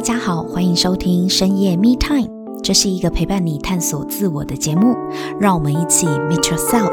[0.00, 2.26] 大家好，欢迎收听深夜 Me Time，
[2.62, 4.96] 这是一个陪伴你探索自我的节目，
[5.38, 6.90] 让我们一起 Meet Yourself。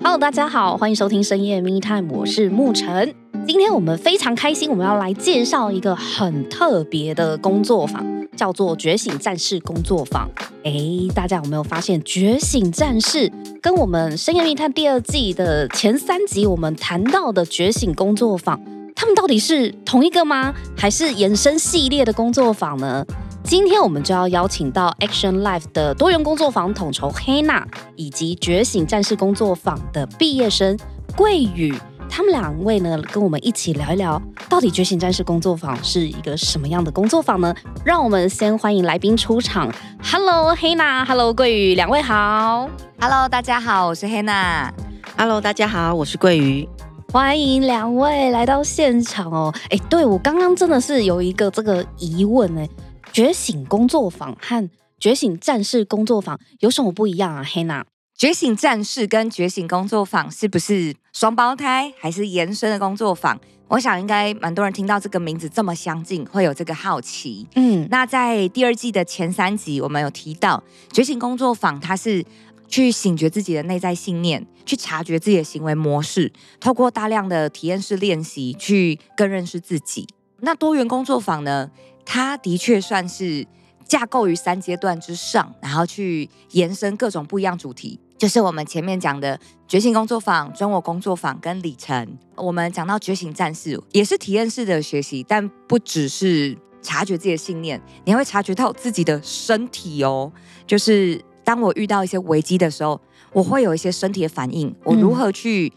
[0.00, 3.16] Hello，大家好，欢迎收听深夜 Me Time，我是沐晨。
[3.44, 8.04] 今天我们非常开心，我们要来介绍一个很特别的工作坊。
[8.34, 10.28] 叫做觉醒战士工作坊。
[10.64, 10.72] 哎，
[11.14, 18.58] 大家有没有发现，觉醒战士跟我们深夜密探第二季的前三集我们谈到的觉醒工作坊，
[18.96, 20.54] 他们到底是同一个吗？
[20.76, 23.04] 还是衍生系列的工作坊呢？
[23.44, 27.64] 今天我们就要邀请到 Action Life 的多元工作坊统筹 hena
[27.96, 30.76] 以及觉醒战士工作坊的毕业生
[31.14, 31.74] 桂宇。
[32.08, 37.54] 他们两位呢，跟我们一起聊一聊，到底觉醒战士工作坊是一个什么样的工作坊呢？
[37.84, 39.72] 让我们先欢迎来宾出场。
[40.02, 42.68] Hello，Hannah，Hello，桂羽，两位好。
[43.00, 44.70] Hello，大家好，我是 Hannah。
[45.16, 46.68] Hello，大家好，我是桂羽。
[47.12, 49.54] 欢迎两位来到现场哦。
[49.70, 52.68] 哎，对，我刚刚真的是有一个这个疑问哎，
[53.12, 57.84] 觉醒工作坊和觉醒战士工作坊有什么不一样啊？Hannah。
[58.22, 63.36] 觉醒战士跟觉醒工作坊是不是双胞胎，还是延伸的工作坊？
[63.66, 67.44] 我想应该蛮多人听到这个名字这么相近，会有这个好奇。
[67.56, 70.62] 嗯，那在第二季的前三集，我们有提到
[70.92, 72.24] 觉醒工作坊，它是
[72.68, 80.06] 去醒觉自己的内在信念，去察觉自己的行为模式，透过大量的体验式练习，去更认识自己。
[80.42, 81.68] 那多元工作坊呢，
[82.04, 83.44] 它的确算是
[83.84, 87.98] 架构于三阶段之上，然后去延伸各种不一样主题。
[88.22, 92.16] 就是我们前面讲的觉醒工作坊、专我工作坊跟里程。
[92.36, 100.30] 我们讲到觉醒战士，也是体验式的学习，但不只是察觉自己的信念，你还会察觉到自己的身体哦。
[100.68, 103.00] 就是当我遇到一些危机的时候，
[103.32, 104.72] 我会有一些身体的反应。
[104.84, 105.72] 我如何去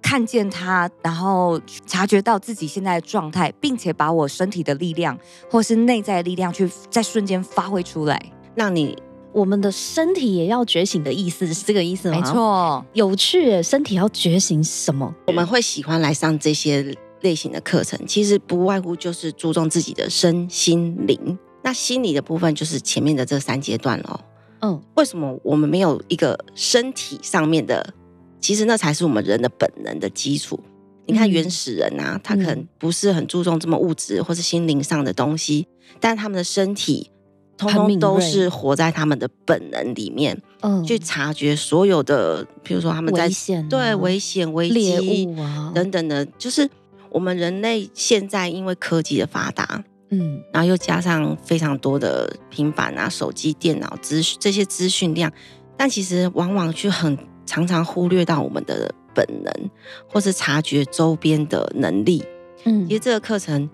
[0.00, 5.18] 看见它，然后察觉到自己现在的状态，并且把我身体的力量
[5.50, 8.96] 或是内在的力量去在瞬间发挥出来，让你。
[9.32, 12.16] 我们的身体也要觉醒的意思是这个意思吗？
[12.16, 15.14] 没错，有趣耶，身体要觉醒什么？
[15.28, 21.38] 我们会喜欢来上这些类型的课程，其实不外乎就是注重自己的身心灵。
[21.62, 24.20] 那心理的部分就是前面的这三阶段喽。
[24.62, 27.94] 嗯，为什么我们没有一个身体上面的？
[28.40, 30.58] 其实那才是我们人的本能的基础。
[31.06, 35.66] 你看原始人啊，他可能不是很注重这么物质或是心灵上的东西，
[36.00, 37.10] 但他们的身体。
[37.60, 45.70] 通通都是活在他们的本能里面，嗯，去察觉所有的，比如说他们在危险、啊、对危险、危机啊。
[45.74, 46.68] 等等的，就是
[47.10, 55.30] 我们人类现在因为科技的发达，嗯，然后又加上非常多的平板啊、手机、电脑资讯这些资讯量，
[55.76, 59.70] 但其实往往却很常常忽略到我们的本能，
[60.08, 62.24] 或是察觉周边的能力。
[62.64, 63.68] 嗯，其实这个课程，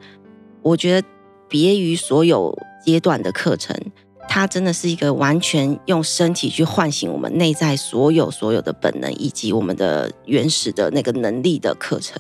[0.63, 1.09] 我觉得
[1.49, 2.57] 别于所有。
[2.85, 3.77] 阶段的课程，
[4.29, 12.17] 它真的是一个完全用身体去唤醒我们内在所有所有的本能，以及我们的原始的那个能力的课程。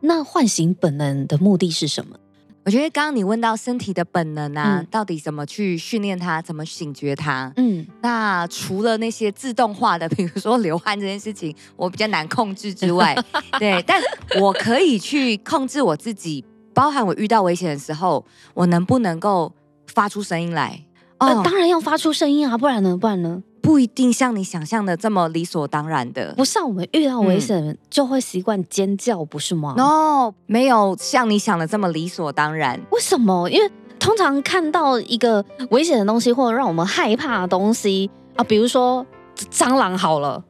[0.00, 2.16] 那唤醒本能的目的是什么？
[2.64, 7.52] 我觉得刚刚你问到身体的本能啊，嗯、到底怎么去训练它，怎么醒觉它？
[7.56, 13.16] 嗯，那除了那些自动化的，比如说流汗这件事情，我比较难控制之外，
[13.60, 14.02] 对，但
[14.40, 16.44] 我可以去控制我自己，
[16.78, 18.24] 包含我遇到危险的时候，
[18.54, 19.52] 我能不能够。
[19.94, 20.84] 发出声音来，
[21.18, 22.96] 哦、呃，当然要发出声音啊，不然呢？
[22.96, 23.42] 不然呢？
[23.62, 26.32] 不一定像你想象的这么理所当然的。
[26.34, 32.78] 不像我们遇到危险就会习惯尖叫，不是吗？No，没有像你想的这么理所当然。
[32.92, 33.48] 为什么？
[33.48, 33.68] 因为
[33.98, 39.04] 通常看到一个危险的东西或者让我们害怕的东西啊，比如说
[39.50, 40.44] 蟑螂好了，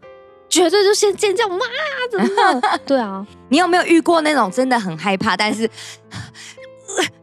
[0.58, 1.58] 绝对就先尖叫，妈，
[2.10, 2.28] 怎么
[2.60, 2.80] 办？
[2.84, 5.68] 对啊，你有没有遇过那种真的很害怕，但是？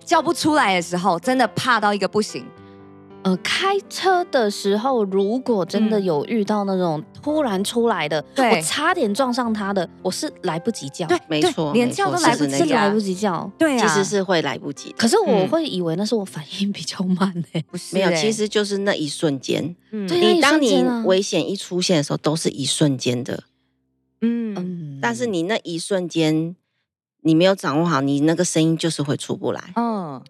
[0.06, 2.46] 叫不出来的时候，真的怕到一个不行。
[3.23, 11.08] 呃，开车的时候，如果真的有遇到那种突然出来的，嗯、我差点撞上他的，我是来不及叫。
[11.08, 13.52] 对，没错，连叫都来不及，是来不及叫。
[13.58, 14.94] 对啊，其实是会来不及。
[14.96, 17.99] 可是我会以为那是我反应比较慢诶、欸，不是、欸？
[17.99, 19.76] 没有，其实就是那一瞬间。
[19.90, 23.46] 嗯，你当你危险一出现的时候，都是一瞬间的。
[24.22, 26.55] 嗯嗯，但是你那一瞬间。
[27.28, 29.59] 你没有掌握好，你那个声音就是会出不来。
[29.76, 30.22] 嗯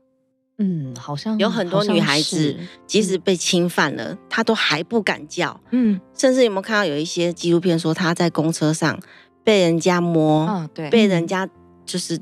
[0.57, 2.56] 嗯，好像有很多女孩子，
[2.88, 5.60] 即使被侵犯了，嗯、她都还不敢叫。
[5.72, 9.00] 嗯，甚至有没有看到有一些纪录片说她在公车上
[9.44, 11.48] 被人家摸，哦、对，被人家
[11.86, 12.18] 就是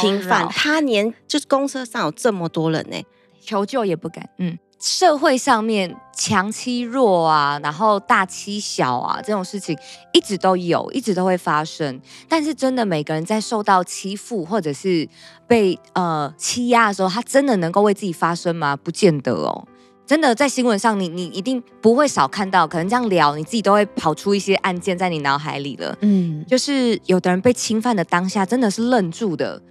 [0.00, 3.02] 侵犯，她连就是公车上有这么多人呢，
[3.40, 4.28] 求救也不敢。
[4.38, 9.78] 嗯，社会上面强欺弱啊，然后大欺小啊，这种事情
[10.12, 12.00] 一直都有，一直都会发生。
[12.28, 15.08] 但是真的每个人在受到欺负或者是
[15.46, 18.76] 被呃欺压的时候，他真的能够为自己发声吗？
[18.76, 19.68] 不见得哦。
[20.04, 25.96] 真的在新闻上你，你你一定不会少看到，可能这样聊，你自己都会跑出一些案件在你脑海里了。
[26.00, 29.62] 嗯，就是有的人被侵犯的当下，真的是愣住的。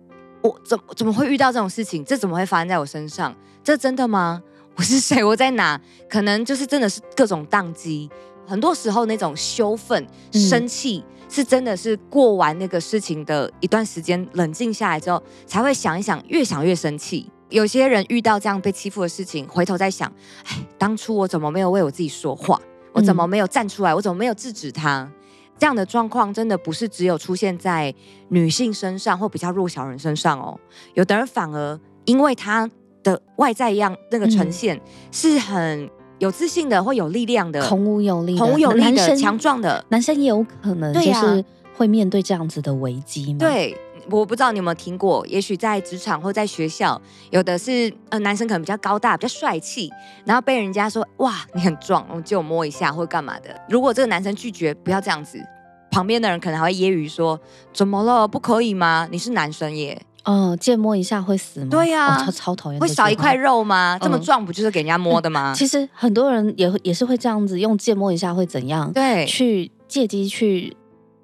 [0.41, 2.03] 我怎么怎么会遇到这种事情？
[2.05, 3.35] 这怎么会发生在我身上？
[3.61, 4.41] 这真的吗？
[4.75, 5.23] 我是谁？
[5.23, 5.79] 我在哪？
[6.09, 8.09] 可能就是真的是各种宕机。
[8.47, 17.29] 很多时候那种羞愤、生气，是真的是过完那个事情的一段时间，冷静下来之后，才会想一想，越想越生气。
[17.49, 20.11] 有些人遇到这样被欺负的事情，回头再想，
[20.45, 22.59] 哎，当初我怎么没有为我自己说话？
[22.93, 23.93] 我怎么没有站出来？
[23.93, 25.09] 我怎么没有制止他？
[25.57, 27.93] 这样的状况真的不是只有出现在
[28.29, 30.59] 女性身上或比较弱小人身上哦。
[30.95, 32.69] 有的人反而因为他
[33.03, 34.79] 的外在样那个呈现
[35.11, 35.89] 是很
[36.19, 41.43] 有自信的，会有力量的，孔武有力，孔武有力的，强壮的男生也有可能就是
[41.75, 43.39] 会面对这样子的危机吗？
[43.39, 43.77] 对。
[44.09, 46.99] 我不知道你有没有听过，也许在职场或在学校，
[47.29, 49.91] 有的是呃男生可能比较高大、比较帅气，
[50.25, 53.55] 然后被人家说哇你很壮，我借我摸一下或干嘛的。
[53.69, 55.39] 如果这个男生拒绝不要这样子，
[55.91, 57.39] 旁边的人可能还会揶揄说
[57.71, 58.27] 怎么了？
[58.27, 59.07] 不可以吗？
[59.11, 60.01] 你是男生耶。
[60.23, 61.67] 嗯，借摸一下会死吗？
[61.71, 62.79] 对呀、啊，超超讨厌。
[62.79, 63.97] 会少一块肉吗？
[64.01, 65.53] 这么壮不就是给人家摸的吗？
[65.53, 68.91] 嗯、其实很多人也也是会这样子用借摸一下会怎样？
[68.93, 70.75] 对，去借机去。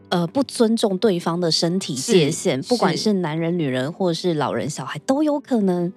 [0.10, 5.92] 呃，不尊重对方的身体界限，不管是男人、女人，或者是老人、小孩，都有可能。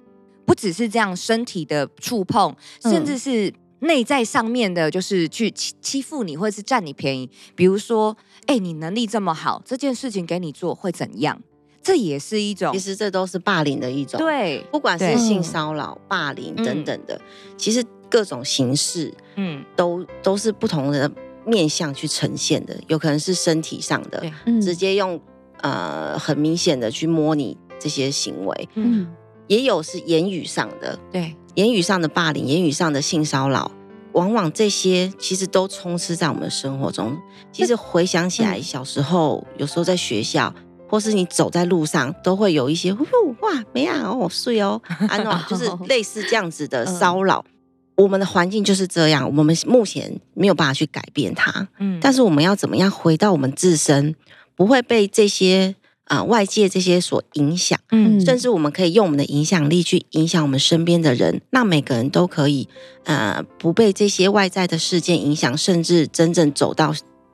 [0.45, 7.29] 不只是这样，身体的触碰，甚至是内在上面的，就是去欺欺负你，或者是占你便宜。
[7.55, 8.17] 比如说，
[8.47, 11.41] 哎，你能力这么好，这件事情给你做会怎样？
[11.83, 14.19] 这也是一种，其实这都是霸凌的一种。
[14.19, 17.19] 对，不管是性骚扰、霸凌等等的，
[17.57, 21.11] 其实各种形式，嗯，都都是不同的。
[21.43, 25.19] 面向去呈现的，有可能是身体上的，嗯、直接用
[25.61, 29.07] 呃很明显的去摸你这些行为，嗯，
[29.47, 33.71] 也有是言语上的，对，言语上的霸凌，言语上的性骚扰，
[34.11, 37.17] 往往这些其实都充斥在我们的生活中。
[37.51, 40.53] 其实回想起来，小时候、嗯、有时候在学校，
[40.91, 47.43] 或是你走在路上，都会有一些，哇，没啊，哦，睡哦，啊，那 就是类似这样子的骚扰。
[47.47, 47.51] 嗯
[47.97, 51.67] 我们的环境就是这样，我们目前没有办法去改变它。
[51.77, 54.15] 嗯，但是我们要怎么样回到我们自身，
[54.55, 57.77] 不会被这些啊、呃、外界这些所影响？
[57.91, 62.67] 嗯，甚至我们可以用我们的影响力去影响我们身边的人，让每个人都可以
[63.03, 66.91] 呃不被这些外在的事件影响，甚至真正走到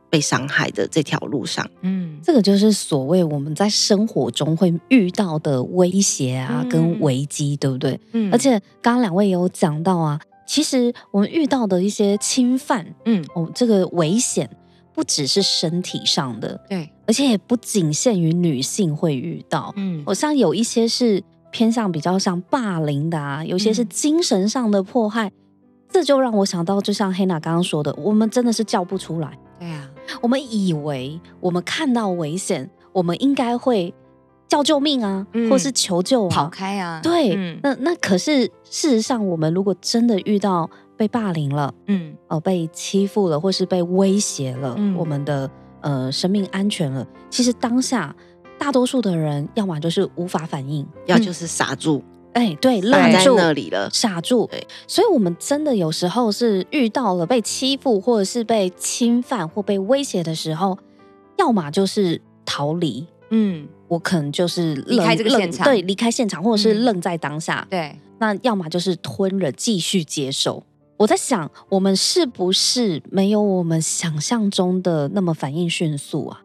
[0.09, 1.67] 被伤害的这条路上。
[1.81, 7.99] 嗯，这个就是所谓我们在生活中会遇到的威胁啊，跟危机，对不对？
[8.13, 10.19] 嗯，而且刚刚两位也有讲到啊。
[10.45, 14.49] 其实我们遇到的一些侵犯，嗯，哦，这个危险
[14.93, 21.21] 不只是身体上的，对，而且也不仅限于女性会遇到，嗯，好像有一些是
[21.51, 25.31] 偏向比较像霸凌的啊，有些是精神上的迫害，嗯，
[25.91, 29.89] 这就让我想到，就像黑娜刚刚说的，我们真的是叫不出来，对啊，
[30.21, 33.93] 我们以为我们看到危险，我们应该会。
[34.49, 37.01] 叫救命啊，嗯、或是求救啊，跑开啊！
[37.03, 45.51] 对，嗯、那那可是事实上，我们如果真的遇到被霸凌了，嗯，哦，被欺负了，或是被威胁了，嗯、我们的
[45.81, 48.15] 呃生命安全了，其实当下
[48.57, 52.01] 大多数的人，要么就是无法反应，要就是傻住，
[52.33, 54.47] 哎、嗯，对，愣在那里了，傻住。
[54.51, 60.77] 对，所以我们真的有时候是遇到了被欺负，或者是被侵犯或被威胁的时候，
[61.37, 63.05] 要么就是逃离。
[63.29, 67.67] 嗯，我可能就是离开这个现场，对，离开现场，或者是愣在当下。
[67.69, 70.63] 嗯、对，那要么就是吞了，继续接受。
[70.95, 76.41] 我在想，我们是不是没有我们想象中的那么反应迅速啊？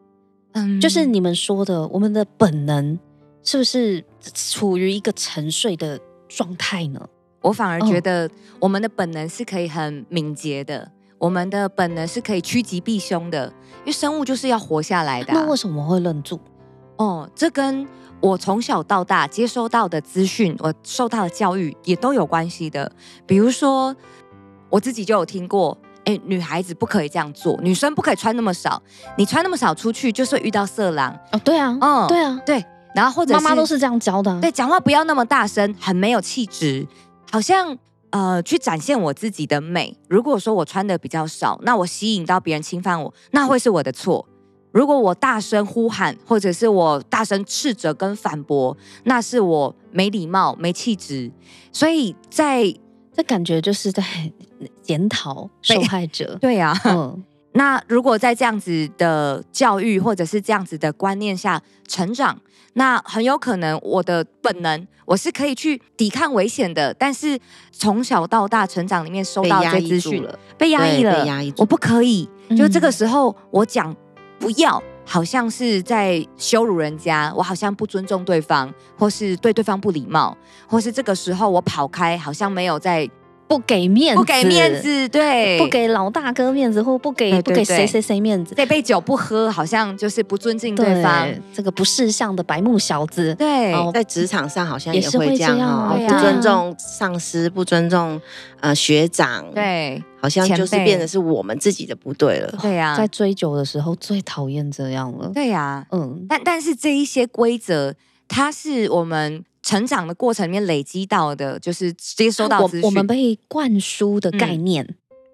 [0.52, 2.98] 嗯，就是你们说的，我们的本能
[3.42, 5.98] 是不是处于一个沉睡的
[6.28, 7.00] 状态呢？
[7.40, 13.46] 我反而觉得，我们的本能是可以很敏捷的，哦、我们的本能是可以趋吉避凶的，
[13.80, 15.40] 因为生物就是要活下来的、啊。
[15.40, 16.40] 那为什么会愣住？
[16.98, 17.84] 哦，这跟
[18.20, 22.90] 我从小到大接收到的资讯，我受到的教育也都有关系的。
[23.26, 23.92] 比如说，
[24.70, 28.80] 我自己就有听过，哎，女孩子不可以这样做，女生不可以穿那么少，
[29.18, 31.12] 你穿那么少出去就是遇到色狼。
[31.32, 32.64] 哦，对啊，嗯，对啊，对。
[32.94, 36.86] 然后或者妈妈都是这样教的，对，讲话不要那么大声，很没有气质，
[37.30, 37.76] 好像
[38.10, 39.96] 呃，去展现我自己的美。
[40.08, 44.28] 如果说我穿的比较少，那我吸引到别人侵犯我，那会是我的错。
[44.70, 51.30] 如果我大声呼喊，或者是我大声斥责跟反驳，那是我没礼貌、没气质。
[51.72, 52.74] 所以在
[53.14, 54.02] 这感觉就是在
[54.82, 56.36] 检讨受害者。
[56.40, 57.24] 对呀、啊，嗯。
[57.54, 62.40] 那如果在这样子的教育或者是这样子的观念下成长，
[62.74, 67.38] 那很有可能我的本能我是可以去抵抗危险的，但是
[67.70, 71.26] 从小到大成长里面收到这资讯了，被压抑了，
[71.58, 72.28] 我不可以。
[72.56, 73.94] 就这个时候我讲
[74.38, 80.36] 不要，好像是在羞辱人家，我好像不尊重对方，或是对对方不礼貌，
[80.66, 83.08] 或是这个时候我跑开，好像没有在。
[83.52, 93.34] 不给面子，不给面子，对，不给老大哥面子，或不给对对对，不给谁谁谁面子，这杯酒不喝，好像就是不尊敬对方，对这个不识相的白目小子。
[93.34, 98.20] 对，哦、在职场上好像也会这样哦，不尊重上司，不尊重
[98.60, 102.54] 呃学长，对，好像就是变得是我们自己的不对了。
[102.62, 105.30] 对呀、啊，在追酒的时候最讨厌这样了。
[105.34, 107.94] 对呀、啊，嗯，但但是这一些规则，
[108.26, 109.44] 它是我们。
[109.62, 114.84] 成长的过程里面累积到的，就是接收到我们被灌输的概念，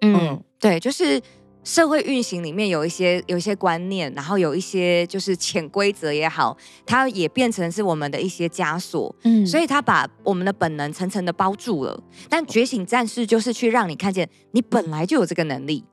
[0.01, 0.43] 嗯，嗯。
[0.59, 1.21] 对，就是
[1.63, 12.03] 社会运行里面有一些有一些观念，然后有一些就是潜规则也好，它也变成是我们的一些枷锁，嗯，所以它把我们的本能层层的包住了。
[12.27, 15.83] 但觉醒战士就是去让你看见，你本来就有这个能力。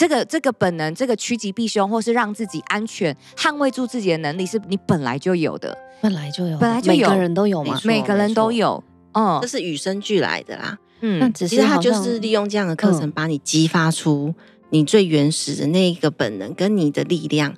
[0.00, 10.78] 这个这个本能，这个趋吉避凶，或是让自己安全、捍卫住自己的能力，是你本来就有的，本来就有，本来就有，每个人都有嘛，每个人都有，嗯，这是与生俱来的啦。
[11.02, 14.34] 嗯，其实他就是利用这样的课程，把你激发出
[14.70, 17.54] 你最原始的那一个本能跟你的力量，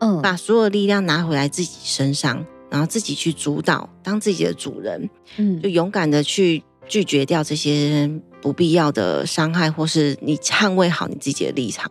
[0.00, 8.10] 嗯，把所有力量拿回来自己身上，然后自己去主导，当自己的主人，嗯，就勇敢的去拒绝掉这些。
[8.42, 11.90] 不必要的伤害，或是你捍卫好你自己的立场，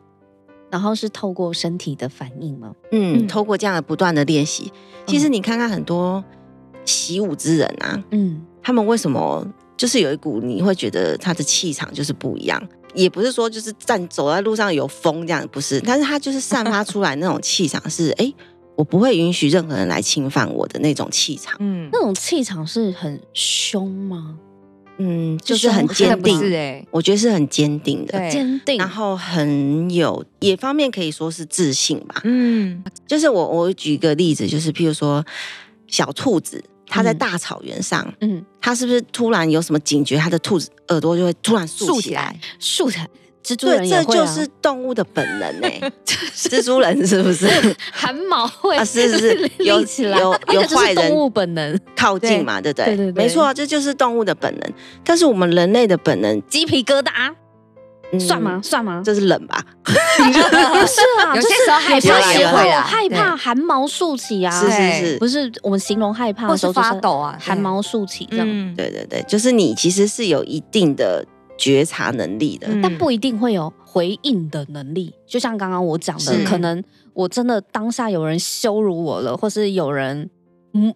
[0.72, 2.72] 然后是透过身体的反应吗？
[2.94, 4.72] 嗯，透过这样的不断的练习，
[5.06, 6.24] 其实你看看很多
[6.86, 12.62] 习武之人啊，嗯，他们为什么就是有一股你会觉得他的气场就是不一样？
[12.94, 18.36] 也不是说就是站走在路上有风这样，不是，但是他就是散发出来那种气场是，哎、欸，
[18.78, 21.58] 我不会允许任何人来侵犯我的那种气场。
[21.60, 24.38] 嗯，那种气场是很凶吗？
[24.98, 32.22] 嗯，就是很坚定，哎，我觉得是很坚定的，坚定，然后很有，也方面可以说是自信吧。
[32.24, 35.25] 嗯，就是我我举一个例子，就是譬如说
[35.88, 43.10] 小兔子，它在大草原上，嗯，它是不是突然有什么警觉，它的兔子耳朵就会突然竖起来，竖起来。
[43.46, 45.92] 蜘蛛人也会、啊、这就是动物的本能呢、欸。
[46.34, 47.48] 蜘蛛人是不是？
[47.94, 48.84] 汗毛会、啊？
[48.84, 50.96] 是是是，有 起来，有有坏人。
[50.96, 52.86] 动物本能靠近嘛，对不对？
[52.88, 54.74] 对对对，没错、啊，这就是动物的本能。
[55.04, 57.12] 但是我们人类的本能，鸡皮疙瘩，
[58.12, 58.60] 嗯、算吗？
[58.64, 59.04] 算吗？
[59.06, 59.64] 这是冷吧？
[59.84, 64.52] 不是啊，有些时候害怕也会害怕汗毛竖起啊。
[64.60, 68.48] 是是是，不是我们形容害怕的时候就是发抖啊，汗毛竖起这样。
[68.50, 71.24] 嗯、对对对，就是你其实是有一定的。
[71.58, 75.14] 觉察能力的，但不一定会有回应的能力。
[75.26, 76.84] 就像刚刚我讲的，可能
[77.14, 80.30] 我真的当下有人羞辱我了，或是有人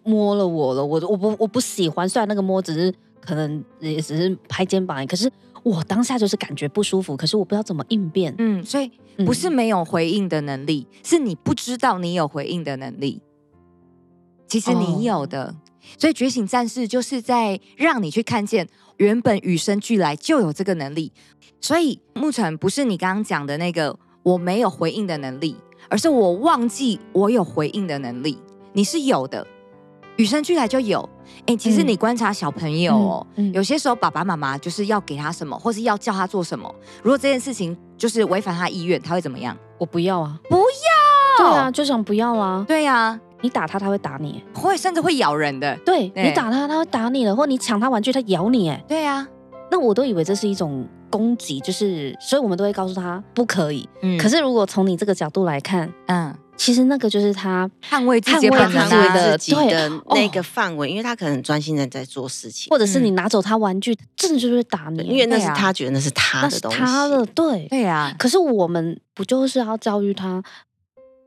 [0.03, 2.07] 摸了我了，我我不我不喜欢。
[2.07, 5.31] 虽然那个摸只是可能也只是拍肩膀，可是
[5.63, 7.15] 我当下就是感觉不舒服。
[7.15, 8.35] 可是我不知道怎么应变。
[8.37, 8.91] 嗯，所以
[9.25, 13.21] 不是没有回应的能力，嗯、是你不知道你有回应的能力。
[14.47, 15.55] 其实你有的，哦、
[15.97, 18.67] 所以觉醒战士就是在让你去看见。
[18.97, 21.09] 原本与生俱来就有这个能力，
[21.61, 25.55] 所以牧尘不是你刚刚讲的那个我没有回应的能力，
[25.87, 28.37] 而是我忘记我有回应的能力。
[28.73, 29.47] 你是有的，
[30.17, 31.09] 与生俱来就有。
[31.45, 36.69] 哎，其实你观察小朋友哦，嗯嗯、有些时候爸爸妈妈就是要给他什么，或是要叫他做什么，
[37.01, 39.57] 如果这件事情就是违反他意愿，他会怎么样？
[39.77, 43.17] 我不要啊，不要，对啊，就想不要啊，对啊。
[43.41, 45.75] 你打他，他会打你，会甚至会咬人的。
[45.85, 48.69] 对，对你打他，他会打你了，或你抢他玩具，他咬你。
[48.69, 49.27] 哎，对啊，
[49.71, 53.87] 那我都以为这是一种攻击，就是，所以我们都会告诉他不可以。
[54.01, 58.67] 嗯，可是如果从你这个角度来看，嗯，其实那个就是他捍卫自己的
[59.37, 68.13] 对的那个范围，因为他可能专心的在做事情，或者是你拿走他玩具，真的就是会打你，因为那是他觉得那是他的东西，他的对，对呀。
[68.19, 70.43] 可是我们不就是要教育他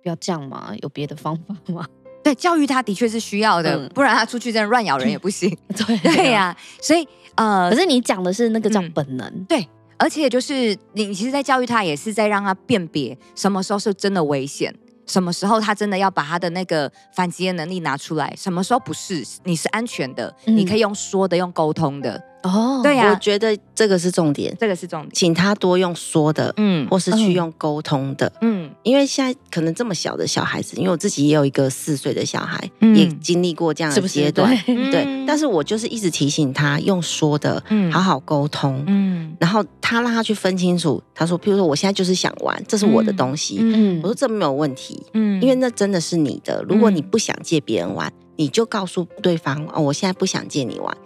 [0.02, 0.72] 不要这样吗？
[0.82, 1.86] 有别的方法吗？
[2.22, 5.56] 对，教育他的确是需要的，嗯、不然他出去真的乱咬人也不行。
[5.74, 14.72] 对 对呀、啊，所以呃，可是你讲的是那个叫本能，嗯、对，而且就是你其实，在教育他也是在让他辨别什么时候是真的危险，
[15.06, 22.22] 什么时候他真的要把他的那个反击的能力拿出来，什么时候不是，你是安全的，嗯、你可以用说的，用沟通的。
[22.42, 37.92] 哦，对呀，我觉得这个是重点，这个是重点，请他多用说的，嗯，或是去用沟通的，嗯，因为现在可能这么小的小孩子，因为我自己也有一个四岁的小孩，也经历过这样的阶段，对，但是我就是一直提醒他用说的，嗯。
[37.92, 50.96] 好好沟通，嗯，然后他让他去分清楚，他说，譬如说我现在就是想玩，这是我的东西，嗯，我说这没有问题，嗯，因为那真的是你的，如果你不想借别人玩，你就告诉对方，哦，我现在不想借你玩。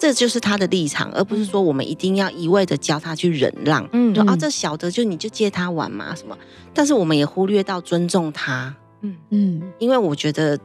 [0.00, 3.86] 这就是他的立场，而不是说我们一定要一味的教他去忍让。
[3.92, 6.36] 嗯，说啊，这小的就你就借他玩嘛，什么？
[6.72, 8.74] 但是我们也忽略到尊重他。
[9.02, 10.58] 嗯嗯，因为我觉得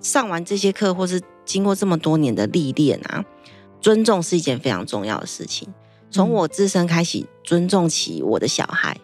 [0.00, 3.22] 上完这些课，或是经过这么多年的历练啊，
[3.78, 5.68] 尊重是一件非常重要的事情。
[6.10, 8.96] 从我自身开始尊重起我的小孩，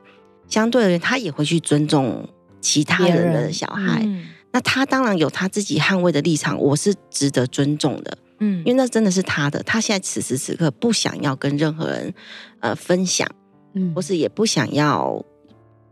[0.48, 2.26] 相对而言，他也会去尊重
[2.62, 4.00] 其他人的小孩。
[4.02, 8.16] 嗯，那他当然有他自己捍卫的立场，我是值得尊重的。
[8.44, 12.12] 嗯，因为那真的是他的，他现在此时此刻不想要跟任何人
[12.60, 13.26] 呃分享，
[13.72, 15.24] 嗯，或是也不想要，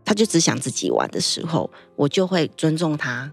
[0.05, 3.31] 他就只想自己玩的时候，我就会尊重他，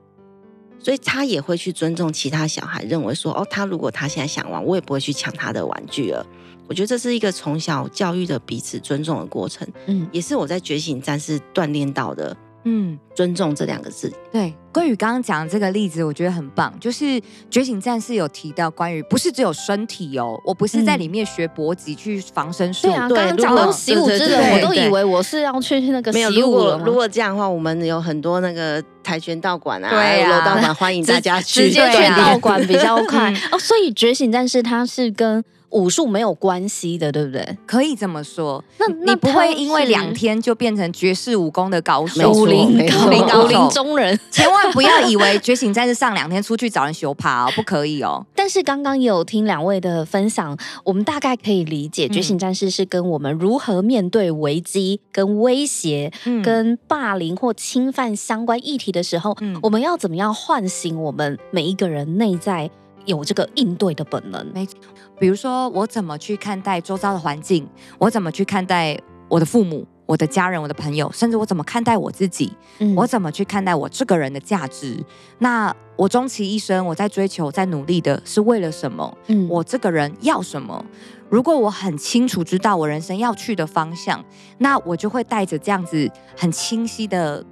[0.79, 6.27] 所以他也会去尊重其他小孩，认为说哦，他如果他现在想玩，我也不会去抢他的玩具了。
[6.67, 12.37] 我觉得这是一个从小教育的彼此尊重的过程，嗯，也是我在觉醒战士锻炼到的。
[12.65, 14.13] 嗯，尊重这两个字。
[14.31, 16.73] 对，鲑鱼刚刚讲的这个例子，我觉得很棒。
[16.79, 22.89] 就是觉醒战士有提到关于不是只有身体哦，我不是在里面学搏击去防身术。
[22.89, 26.41] 对啊，刚刚讲到习武之人，我都以为我是要去那个习武。
[26.41, 31.63] 如果如果这样的话，我们有很多那个跆拳道馆啊，对啊，柔道馆，欢迎大家去。
[31.63, 33.59] 直接去道馆比较快哦。
[33.59, 35.43] 所以觉醒战士他是跟。
[35.71, 37.59] 武术没有关系的，对不对？
[37.67, 38.63] 可以这么说。
[38.79, 44.19] 那你不会因为两天就变成绝世武功的高手，武林武林武林中人。
[44.31, 48.25] 千万不要以为觉醒战士上两天出去找人修爬哦， 不可以哦。
[48.35, 62.71] 但是刚刚也有听两位的分享，我们大概可以理解，觉醒战士是跟我们如何面对危机、跟威胁、嗯、跟霸凌或侵犯相关议题的时候，嗯、我们要怎么样唤醒我们每一个人内在
[63.07, 64.47] 有这个应对的本能？
[64.53, 64.79] 没错。
[65.19, 67.69] 比如说，我怎么去看待周遭的环境？
[67.99, 71.11] 我怎么去看待我的父母、我的家人、我的朋友？
[71.13, 72.53] 甚至我怎么看待我自己？
[72.79, 75.03] 嗯，我怎么去看待我这个人的价值？
[75.39, 79.17] 那我终其一生，我在追求、在努力的是为了什么？
[79.27, 80.85] 嗯，我这个人要什么？
[81.29, 84.25] 如果我很清楚知道我人生要去的方向，
[84.59, 87.45] 那我就会带着这样子很清晰的，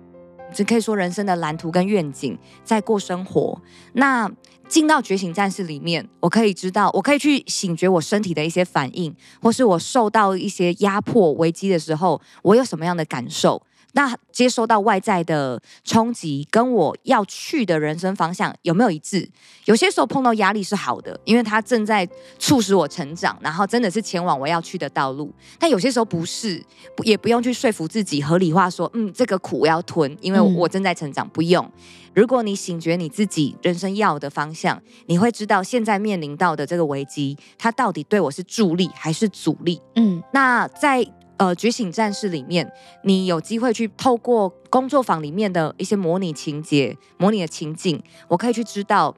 [0.53, 3.61] 只可以说人生的蓝图跟愿景在过生活。
[3.93, 4.29] 那
[4.69, 13.63] 进到觉醒战士里面，我可以知道，我可以去醒觉我身体的一些反应，或是我受到一些压迫、危机的时候，我有什么样的感受。
[13.93, 19.29] 那接收到外在的冲击，跟我要去的人生方向有没有一致？
[19.65, 25.33] 有些时候碰到压力是好的，因为它正在促使我成长，然后真的是前往我要去的道路。
[25.59, 26.63] 但有些时候不是，
[27.03, 31.29] 也不用去说服自己合理化说，嗯，这个苦我要吞，因为我正在成长。
[31.29, 31.71] 不用。
[32.15, 39.81] 如果你醒觉你自己人生要的方向，你会知道现在面临到的这个危机，它到底对我是助力还是阻力？
[39.97, 41.07] 嗯，那在。
[41.39, 42.71] 呃，觉醒战士里面，
[43.03, 49.15] 你有机会去透过工作坊里面的一些模拟情节、模拟的情境，我可以去知道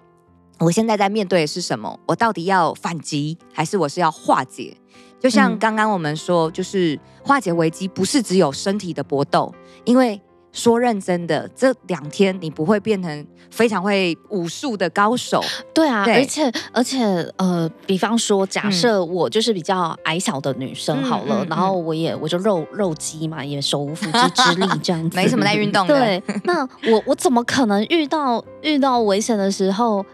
[0.58, 4.76] 我现在在面对的是什么，我到底要反击还是我是要化解？
[5.18, 9.52] 就像刚刚我们说，就是化解危机不是只有身体的搏斗，
[9.84, 10.20] 因为。
[10.52, 15.42] 说认真的，这两天你不会变成非常会武术的高手。
[15.72, 17.04] 对啊，对而且而且
[17.36, 25.96] 呃，比方说，假设我就是比较矮小的女生好了，嗯、然后我也我就肉肉鸡嘛，也手无缚鸡之力这样子，没什么在运动的。
[25.96, 30.04] 对，那我我怎么可能遇到遇到危险的时候？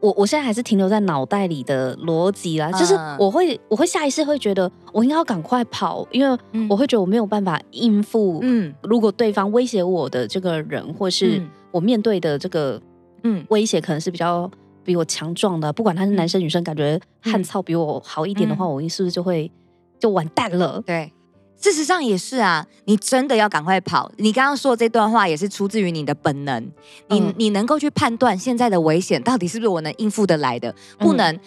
[0.00, 8.40] 我我现在还是停留在脑袋里的逻辑啦，就是我会我会下意识会觉得我应该要赶快跑，因为我会觉得我没有办法应付。
[8.42, 12.80] 嗯，如果对方威胁我的这个人，或是我面对的这个
[13.24, 14.50] 嗯威胁，可能是比较
[14.82, 19.50] 比我强壮的，不管他是男生女生，感觉汉操比我好一点的话，我是不是就会
[19.98, 20.82] 就完蛋了？
[20.86, 21.12] 对。
[21.60, 24.10] 事实上也是啊，你真的要赶快跑。
[24.16, 26.60] 你刚刚说的这段话也是出自于你的本能，
[27.08, 31.40] 你、嗯、你能够去判断现在的危险到底是不是我能应付得来的，不能、嗯、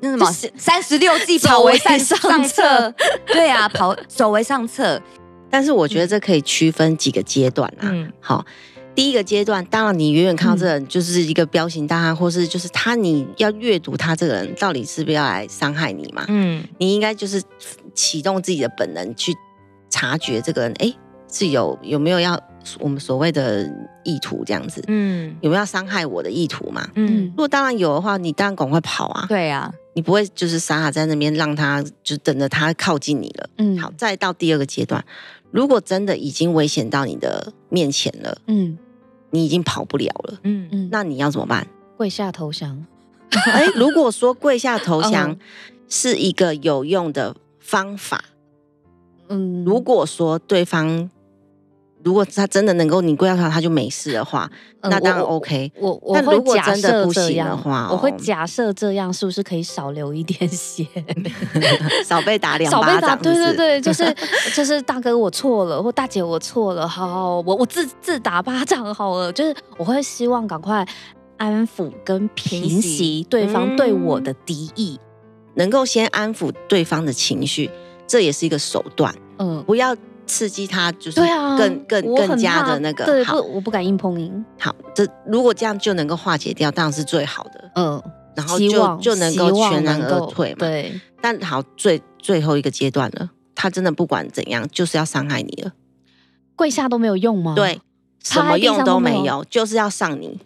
[0.00, 2.94] 那什么三十六计跑为上上策。
[3.26, 5.00] 对啊，跑走为上策。
[5.50, 7.82] 但是我觉得这可以区分几个阶段啊。
[7.82, 8.42] 嗯，好，
[8.94, 16.24] 第一个阶段，当然你远远看到这个人就是一个彪形大汉，嗯、或是就是他，你要阅读他这个人到底是不是要来伤害你嘛？
[16.28, 17.42] 嗯，你应该就是。
[17.94, 19.34] 启动自己的本能去
[19.90, 20.90] 察觉这个人，哎，
[21.30, 22.40] 是有有没有要
[22.80, 23.70] 我们所谓的
[24.02, 24.82] 意图这样子？
[24.86, 26.88] 嗯，有没有要伤害我的意图嘛？
[26.94, 29.26] 嗯，如果当然有的话，你当然赶快跑啊！
[29.28, 33.50] 对啊，你不会就是傻傻在那边让他就等着他靠近你了。
[33.58, 35.04] 嗯，好，再到第二个阶段，
[35.50, 38.78] 如果真的已经危险到你的面前了，嗯，
[39.32, 41.66] 你已经跑不了了，嗯嗯，那你要怎么办？
[41.96, 42.86] 跪下投降。
[43.52, 45.36] 哎，如果说跪下投降
[45.88, 48.24] 是一个有用的方法，
[49.28, 51.10] 嗯，如果说对方。
[52.04, 55.92] 如果他真的能够你跪下他，他就没事的话，嗯、那当然 OK 我。
[56.02, 60.86] 我我会假设这样，我会假设这样是不是可以少流一点血，
[62.04, 63.18] 少被打 两巴掌？
[63.22, 64.14] 对对对，就是
[64.54, 69.32] 就是大哥我错了，或大姐我错了，好，好，我我自自打巴掌好了。
[69.32, 70.86] 就是我会希望赶快
[71.36, 75.06] 安抚跟平息对方对我的敌意，嗯、
[75.54, 77.70] 能够先安抚对方的情绪，
[78.06, 79.14] 这也是一个手段。
[79.38, 79.96] 嗯，不要。
[80.32, 84.42] 刺激他就是更、啊、更更，更加的那个对，好，我不敢硬碰硬。
[84.58, 87.70] 好，这如果这样就能够化解掉，当然是最好的。
[87.74, 88.02] 嗯，
[88.34, 90.56] 然后就就能够全然而退嘛。
[90.60, 95.72] 对，但好，最最后一个阶段了，他真的不管怎样，就是要伤害你了。
[96.56, 97.52] 跪下都没有用吗？
[97.54, 97.82] 对，
[98.24, 100.40] 什么用都没有，就是要上你。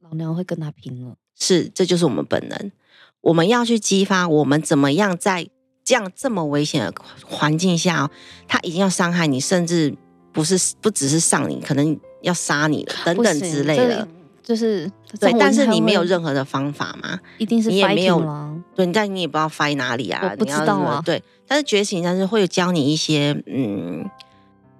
[0.00, 1.14] 老娘会跟他拼了。
[1.38, 2.72] 是，这就是我们本能。
[3.20, 5.48] 我们要去激发我们怎么样在。
[5.88, 6.92] 这样这么危险的
[7.24, 8.10] 环境下，哦，
[8.46, 9.90] 他已经要伤害你，甚至
[10.34, 14.06] 不是不只是上你，可能要杀你了等等之类的。
[14.42, 14.86] 就是
[15.18, 17.18] 对，但是你没有任何的方法吗？
[17.38, 18.20] 一定是你也没有
[18.76, 20.28] 对，但你也不知道 fight 哪里啊？
[20.30, 21.00] 我不知道啊。
[21.02, 24.04] 对，但是觉醒，但是会教你一些嗯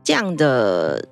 [0.04, 1.08] 这样的，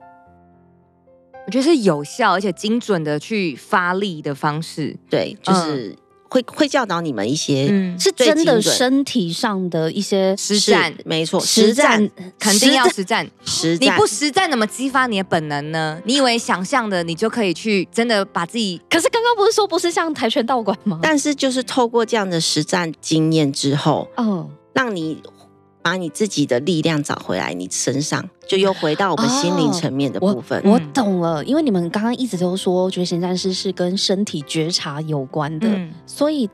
[1.47, 4.95] 我觉得是有效而且精准的去发力的方式。
[5.09, 5.97] 对，就是。
[6.27, 16.01] 嗯会会教导你们一些，嗯，是真的身体上的一些实战，没错，实战肯定要实战，实战，你不实战怎么激发你的本能呢？
[16.05, 18.81] 你以为想象的你就可以去真的把自己？
[18.91, 20.99] 可是刚刚不是说不是像跆拳道馆吗？
[21.03, 25.23] 但是就是透过这样的实战经验之后，哦，让你。
[25.87, 30.59] 把你自己的力量找回来，你身上就又回到我们心灵层面的部分。
[30.59, 36.51] 哦、我，我懂了，因为你们刚刚一直都说觉醒战士是跟身体觉察有关的，嗯、所以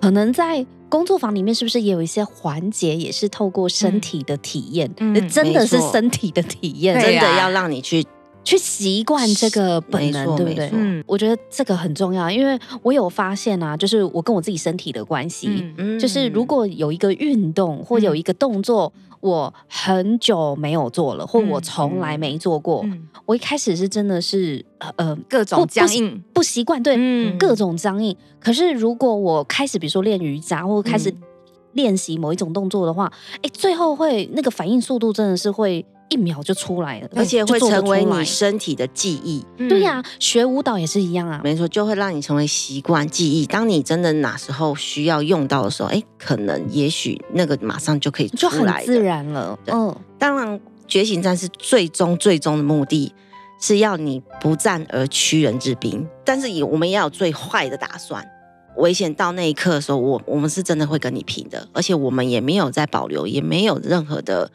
[0.00, 4.90] 可能在工作坊里面是不是也有一些环节也是透过身体的体验？
[5.00, 8.02] 嗯、真的是身体的体验，真的要让你去。
[8.44, 10.68] 去习惯这个本能，对不对？
[10.72, 22.84] 嗯，我觉得这个很重要，因为我有发现啊，就是我跟我自己身体的关系，嗯，就是如果有一个运动或有一个动作，我很久没有做了，或我从来没做过，
[23.24, 24.64] 我一开始是真的是
[24.96, 28.16] 呃各种僵硬，不习惯，对，各种僵硬。
[28.40, 31.14] 可是如果我开始比如说练瑜伽，或开始
[31.74, 35.86] 练习某一种动作的话，哎，最后会那个反应速度真的是会。
[36.12, 39.42] 一秒就出来了，而且会成为你身体的记忆。
[39.56, 43.46] 嗯、对呀、啊，学舞蹈也是一样啊，没错，就会让你成为习惯记忆。
[43.46, 49.58] 当你真的哪时候需要用到的时候，哎，可能也许那个马上就可以出来，就很自然了。
[49.68, 53.14] 嗯，当然，觉醒战士最终最终的目的
[53.58, 58.22] 是要你不战而屈人之兵，但是也我们也要有最坏的打算。
[58.76, 64.50] 危险到那一刻的时候，我我们是真的会跟你拼的，而且我们也没有在保留，也没有任何的。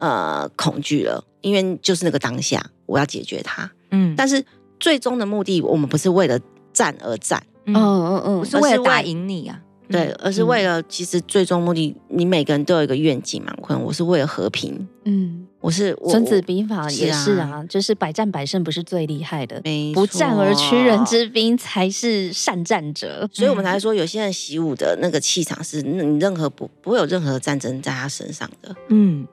[0.00, 3.70] 呃，恐惧了，因为就是那个当下，我要解决它。
[3.90, 4.44] 嗯，但是
[4.78, 6.38] 最终的目的，我们不是为了
[6.72, 7.74] 战而战，嗯。
[7.74, 9.60] 嗯嗯，不是为了打赢你啊，
[9.90, 13.54] 对，而是为了其实最终目的，你每个人都有一个愿景嘛。
[13.62, 19.60] 可能我是为了和平，嗯，我是孙子兵法也是啊，就是百战百胜不是最厉害的，
[19.92, 23.28] 不战而屈人之兵才是善战者。
[23.32, 29.26] 所以我们才说，有些人习武的那个气场是你任何不不会有任何战争在他身上的，嗯。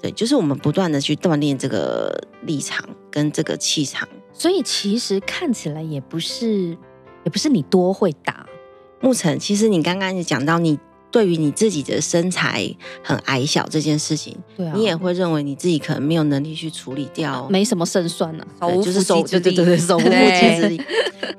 [0.00, 6.76] 对，就是我们不断的去锻炼这个立场跟这个气场，所以其实看起来也不是，
[7.24, 8.46] 也不是你多会打。
[9.00, 10.78] 牧尘，其实你刚刚也讲到，你
[11.10, 12.68] 对于你自己的身材
[13.02, 20.82] 很矮小这件事情，对啊，你也会认为你自己可能没有能力去处理掉，没什么胜算呢、啊，就是手，对对对对，手无缚鸡之力。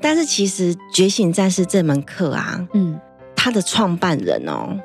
[0.01, 2.99] 但是其实觉醒战士这门课啊，嗯，
[3.35, 4.77] 他的创办人哦，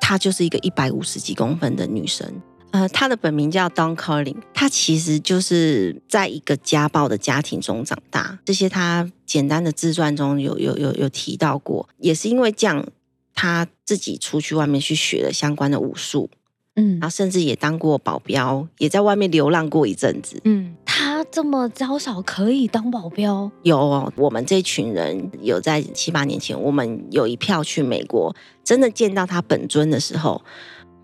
[0.00, 2.26] 她就是一个一百五十几公分的女生。
[2.74, 8.36] 呃，他的本名叫 Dawn Collins，他其实就是在一个家暴的家庭中长大。
[8.44, 12.84] 这些他简单的自传中有有有有提到过，也是因为这样，
[13.32, 16.28] 他自己出去外面去学了相关的武术，
[16.74, 20.40] 嗯，然后甚至也当过保镖，也在外面流浪过一阵子。
[20.42, 23.48] 嗯，他这么娇小可以当保镖？
[23.62, 28.34] 有哦，我们这群人有在七八年前，我们有一票去美国，
[28.64, 30.42] 真的见到他本尊的时候。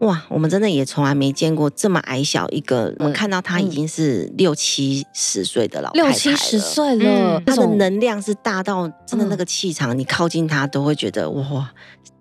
[0.01, 2.89] 哇，我们真的也从来没见过这么矮小一个。
[2.89, 11.71] 嗯、我们看到他已经是六七十岁的老太太了，六七十岁了，她、嗯、的能量是大到真的那个气场，嗯、你靠近他都会觉得哇，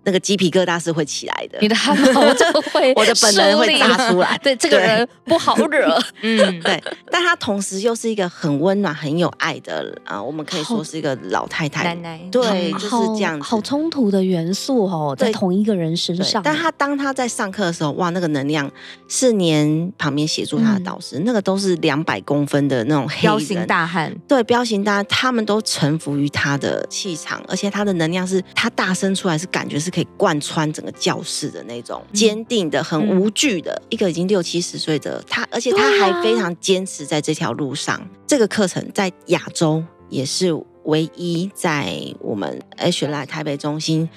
[0.02, 4.38] 那个鸡皮疙瘩是会起来的，你的汗毛就会， 我的本能会炸出来。
[4.42, 5.98] 对，这个人不好惹。
[6.22, 6.82] 嗯，对。
[7.10, 11.84] 但他同时又是一个很温暖、很有爱的啊，我们可以说是一个老太太。
[11.84, 12.20] 奶奶。
[12.32, 13.44] 对，就是这样子。
[13.44, 16.42] 好冲突的元素哦，在同一个人身上。
[16.42, 18.70] 但他当他在上课的时候，哇，那个能量
[19.06, 24.10] 四年旁边协助他的导师，那个都是两百公分的那种黑彪形大汉。
[24.26, 29.89] 对，彪形大汉，他们都臣服于他的气场，而且他的能量是他大声出来是感觉是。
[29.90, 38.08] 可以贯穿整个教室的那种坚定的、很无惧的一个已经六七十岁的他，而且他还非常坚持在这条路上。
[38.26, 40.52] 这个课程在亚洲也是
[40.84, 44.08] 唯一在我们 Action Life 台北中心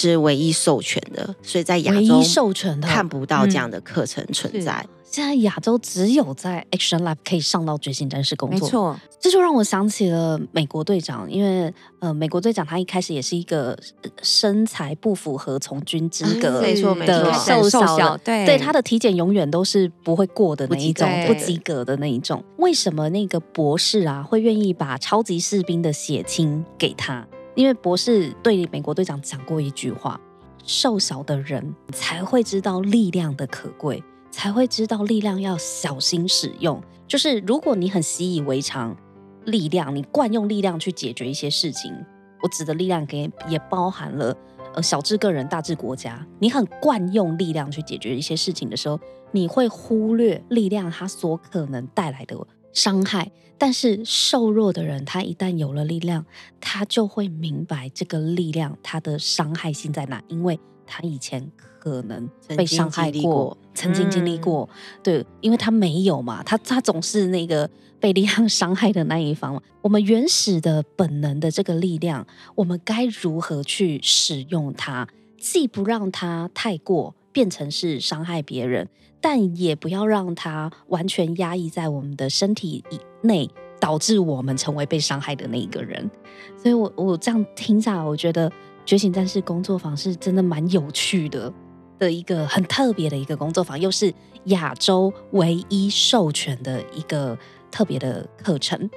[0.00, 2.88] 是唯一授权的，所以在亚洲授权的。
[2.88, 4.86] 看不到这样的课程存在。
[5.04, 13.76] 现在亚洲只有在 Action Life 可以上到觉醒战士工作，没错，这就让我想起了美国队长，因为呃，美国队长他一开始也是一个
[14.22, 22.44] 身材不符合从军资格的瘦小，对，对他的体检永远都是不会过的那一种，不及格的那一种。
[22.58, 27.26] 为什么那个博士啊会愿意把超级士兵的血清给他？
[27.54, 30.20] 因为博士对美国队长讲过一句话：
[30.64, 34.02] 瘦小的人才会知道力量的可贵。
[34.32, 36.80] 才会知道力量要小心使用。
[37.08, 38.96] 就是如果你很习以为常，
[39.44, 41.92] 力量你惯用力量去解决一些事情，
[42.40, 44.34] 我指的力量给也包含了
[44.72, 46.24] 呃小至个人，大至国家。
[46.38, 49.00] 你很惯用力量去解决一些事情的时候，
[49.32, 52.38] 你会忽略力量它所可能带来的
[52.72, 53.30] 伤害。
[53.58, 56.24] 但是瘦弱的人，他一旦有了力量，
[56.60, 61.50] 他就会明白这个力量它的伤害性在哪，因为他以前。
[61.82, 62.28] 可能
[62.58, 67.66] 被伤害过，曾经经历过，嗯、对，因为他没有嘛，他他总是那个
[67.98, 69.62] 被力量 伤害的那一方嘛。
[69.80, 75.08] 我们原始的本能的这个力量，我们该如何去使用它？
[75.38, 78.86] 既不让它太过变成是伤害别人，
[79.20, 86.10] 但也不要让它完全压抑在我们的身体以内，导致我们成为被伤害的那一个人。
[86.56, 88.50] 所以我我这样听下来，我觉得
[88.84, 91.52] 觉醒战士工作坊是真的蛮有趣的。
[91.98, 94.10] 的一个很特别的一个工作坊，又是
[94.44, 97.38] 亚洲唯一授权的一个
[97.70, 98.88] 特别的课程，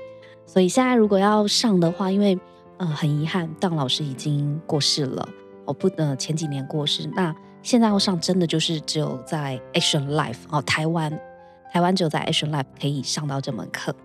[0.45, 2.39] 所以现在如果要上的话，因为
[2.77, 5.27] 呃很遗憾，当老师已经过世了，
[5.65, 11.11] 哦不，呃前几年过世，那现在要上真的就是只有在 Action Life 哦，台湾
[11.71, 13.95] 台湾只有在 Action Life 可以上到这门课。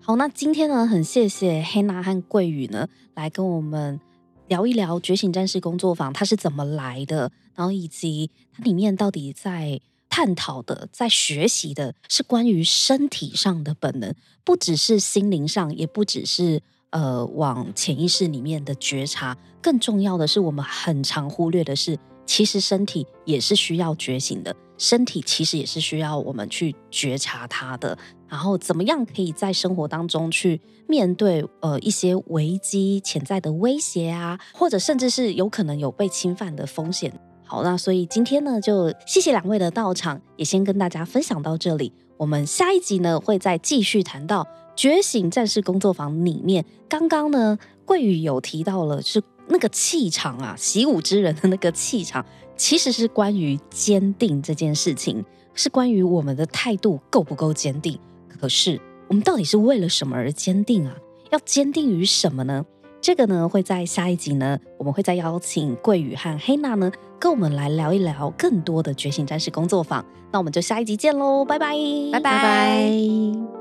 [0.00, 4.00] 好，那今天呢，很谢谢 Hannah 和桂语呢来跟我们。
[4.46, 7.32] 聊一聊觉醒战士工作坊，它是怎么来的？
[7.54, 9.80] 然后以及它里面到底在
[10.10, 19.34] 探讨的、在学习的，是关于身体上的本能，不只是心灵上，也不只是呃往潜意识里面的觉察。
[19.62, 27.96] 更重要的是，我们很常忽略的是，其实身体也是需要觉醒的，身体其实也是需要我们去觉察它的。
[28.28, 37.12] 然后怎么样可以在生活当中去面对呃一些危机、潜在的威胁啊，或者甚至是有可能有被侵犯的风险。
[37.44, 41.92] 好，那所以今天呢，就谢谢两位的到场，也先跟大家分享到这里。
[42.16, 52.24] 我们下一集呢，会再继续谈到觉醒战士工作坊里面，刚刚呢桂语有提到了是那个气场啊，习武之人的那个气场，
[52.56, 57.98] 其实是关于坚定这件事情，是关于我们的态度够不够坚定。
[58.28, 60.94] 可是，我们到底是为了什么而坚定啊？
[61.30, 62.64] 要坚定于什么呢？
[63.00, 70.04] 这个呢，会在下一集呢，我们会再邀请桂语和黑娜呢，跟我们来聊一聊更多的觉醒战士工作坊。
[70.32, 71.76] 那我们就下一集见喽，拜拜，
[72.12, 73.53] 拜拜。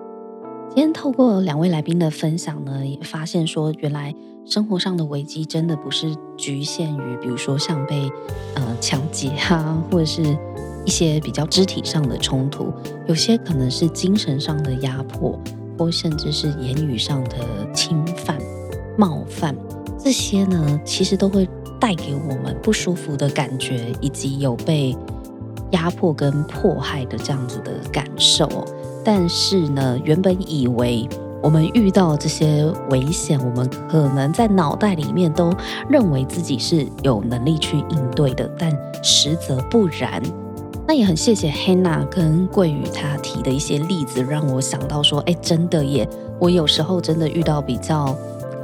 [0.75, 4.12] 今天透过两位来宾的分享呢，也发现说，原来
[4.43, 8.12] 生活上的危机真的不是局限于，比如说像被
[8.55, 10.38] 呃抢劫啊，或者是。
[10.86, 12.69] 一些比较肢体上的冲突，
[13.07, 15.39] 有些可能是精神上的压迫，
[15.77, 17.38] 或甚至是言语上的
[17.73, 18.38] 侵犯、
[18.97, 19.55] 冒犯，
[19.97, 21.47] 这些呢，其实都会
[21.79, 24.93] 带给我们不舒服的感觉，以及有被
[25.71, 28.49] 压迫跟迫害的这样子的感受。
[29.03, 31.07] 但是呢，原本以为
[31.41, 35.53] 我们遇到这些危险，我们可能在脑袋里面都
[35.89, 38.71] 认为自己是有能力去应对的，但
[39.03, 40.21] 实则不然。
[40.87, 46.07] 那也很谢谢 Hannah 跟桂语她提的一些例子，让我想到说，哎，真的耶！
[46.39, 48.13] 我有时候真的遇到比较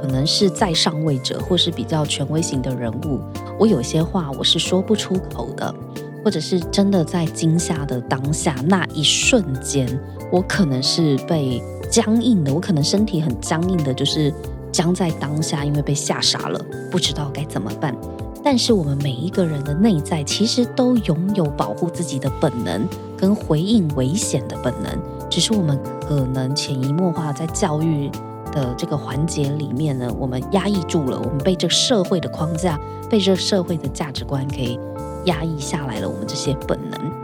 [0.02, 3.20] 可能是在上位者，或是比较权威型的人物，
[3.58, 5.74] 我有些话我是说不出口的，
[6.22, 9.88] 或者是真的在惊吓的当下那一瞬间，
[10.30, 14.32] 我可能是被僵硬的，我可能身体很僵硬的，就是
[14.70, 17.94] 僵在当下，因为被吓傻了，不知道该怎么办。
[18.42, 28.08] 但是我们每一个人的内在其实都拥有保护自己的本能，跟回应危险的本能，只是我们可能潜移默化在教育
[28.50, 34.78] 的这个环节里面呢，我们压抑住了，我们被这社会的框架，被这社会的价值观给
[35.26, 37.19] 压抑下来了，我们这些本能。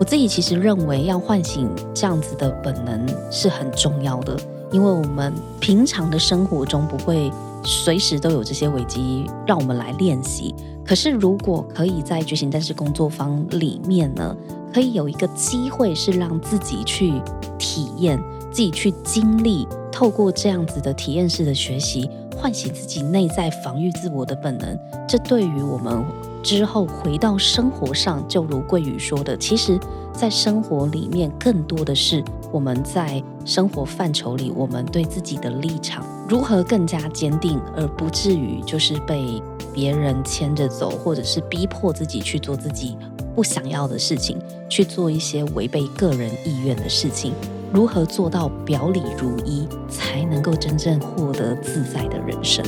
[0.00, 4.34] 我自己其实认为，要唤醒这样子的本能是很重要的，
[4.72, 7.30] 因为我们平常的生活中不会
[7.62, 10.54] 随时都有这些危机让我们来练习。
[10.86, 14.34] 可是，如果可以在觉醒战士工作坊里面呢，
[14.72, 17.20] 可以有一个机会是让自己去
[17.58, 18.18] 体验、
[18.50, 24.78] 自己去经历，透过这样子的体验式的学习，唤醒自己内在防御自我的本能。
[25.06, 26.02] 这对于我们
[26.42, 29.78] 之后回到生活上，就如桂语说的，其实，
[30.12, 42.96] 在生活里面更多的是我们在生活范畴里，我们对自己的立场如何更加坚定，而不至于就是被别人牵着走，或者是逼迫自己去做自己
[43.34, 47.32] 不想要的事情，去做一些违背个人意愿的事情。
[47.72, 52.64] 如何做到表里如一，才能够真正获得自在的人生？